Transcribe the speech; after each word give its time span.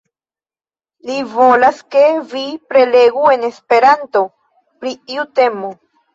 Li 1.09 1.17
volas, 1.33 1.81
ke 1.97 2.01
vi 2.31 2.41
prelegu 2.73 3.27
en 3.35 3.45
Esperanto 3.51 4.25
pri 4.81 4.97
iu 5.19 5.29
temo. 5.39 5.73